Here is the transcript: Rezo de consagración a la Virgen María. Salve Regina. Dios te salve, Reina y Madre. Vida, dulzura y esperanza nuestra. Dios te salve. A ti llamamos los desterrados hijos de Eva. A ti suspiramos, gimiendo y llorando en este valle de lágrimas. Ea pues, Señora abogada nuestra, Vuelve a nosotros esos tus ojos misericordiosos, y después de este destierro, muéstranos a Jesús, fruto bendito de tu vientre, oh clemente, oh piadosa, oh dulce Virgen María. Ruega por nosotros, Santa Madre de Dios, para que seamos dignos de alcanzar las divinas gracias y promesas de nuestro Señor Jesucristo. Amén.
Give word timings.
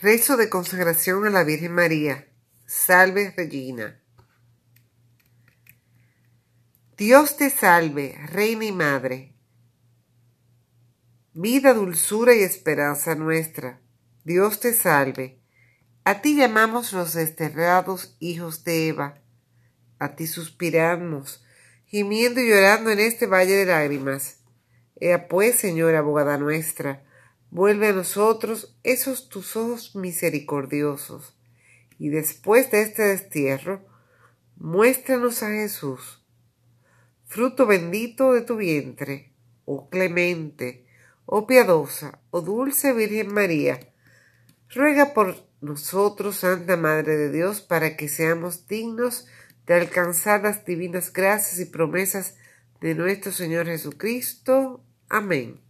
Rezo 0.00 0.36
de 0.36 0.50
consagración 0.50 1.24
a 1.24 1.30
la 1.30 1.44
Virgen 1.44 1.72
María. 1.72 2.26
Salve 2.66 3.32
Regina. 3.36 4.02
Dios 6.96 7.36
te 7.36 7.48
salve, 7.48 8.18
Reina 8.26 8.64
y 8.64 8.72
Madre. 8.72 9.36
Vida, 11.32 11.74
dulzura 11.74 12.34
y 12.34 12.40
esperanza 12.42 13.14
nuestra. 13.14 13.80
Dios 14.24 14.58
te 14.58 14.74
salve. 14.74 15.40
A 16.02 16.20
ti 16.20 16.36
llamamos 16.36 16.92
los 16.92 17.14
desterrados 17.14 18.16
hijos 18.18 18.64
de 18.64 18.88
Eva. 18.88 19.22
A 20.00 20.16
ti 20.16 20.26
suspiramos, 20.26 21.44
gimiendo 21.86 22.40
y 22.40 22.48
llorando 22.48 22.90
en 22.90 22.98
este 22.98 23.26
valle 23.26 23.54
de 23.54 23.66
lágrimas. 23.66 24.40
Ea 24.96 25.28
pues, 25.28 25.54
Señora 25.54 26.00
abogada 26.00 26.36
nuestra, 26.36 27.04
Vuelve 27.54 27.86
a 27.86 27.92
nosotros 27.92 28.76
esos 28.82 29.28
tus 29.28 29.54
ojos 29.54 29.94
misericordiosos, 29.94 31.36
y 32.00 32.08
después 32.08 32.72
de 32.72 32.82
este 32.82 33.02
destierro, 33.02 33.86
muéstranos 34.56 35.40
a 35.44 35.50
Jesús, 35.50 36.20
fruto 37.26 37.64
bendito 37.64 38.32
de 38.32 38.40
tu 38.40 38.56
vientre, 38.56 39.30
oh 39.66 39.88
clemente, 39.88 40.84
oh 41.26 41.46
piadosa, 41.46 42.18
oh 42.32 42.40
dulce 42.40 42.92
Virgen 42.92 43.32
María. 43.32 43.78
Ruega 44.70 45.14
por 45.14 45.36
nosotros, 45.60 46.38
Santa 46.38 46.76
Madre 46.76 47.16
de 47.16 47.30
Dios, 47.30 47.60
para 47.60 47.96
que 47.96 48.08
seamos 48.08 48.66
dignos 48.66 49.28
de 49.68 49.74
alcanzar 49.74 50.42
las 50.42 50.64
divinas 50.64 51.12
gracias 51.12 51.60
y 51.60 51.66
promesas 51.66 52.34
de 52.80 52.96
nuestro 52.96 53.30
Señor 53.30 53.66
Jesucristo. 53.66 54.82
Amén. 55.08 55.60